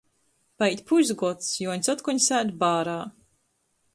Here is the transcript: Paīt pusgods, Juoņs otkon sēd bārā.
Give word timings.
Paīt 0.61 0.79
pusgods, 0.91 1.51
Juoņs 1.65 1.93
otkon 1.95 2.21
sēd 2.31 2.57
bārā. 2.65 2.99